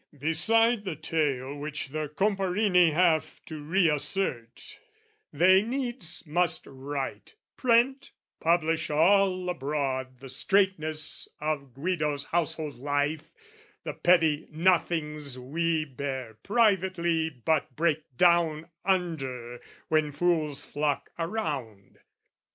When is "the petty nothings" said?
13.83-15.37